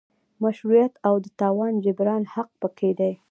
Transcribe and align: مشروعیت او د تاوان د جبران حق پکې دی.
مشروعیت 0.43 0.93
او 1.07 1.15
د 1.23 1.25
تاوان 1.39 1.73
د 1.77 1.81
جبران 1.85 2.23
حق 2.33 2.49
پکې 2.61 2.91
دی. 2.99 3.11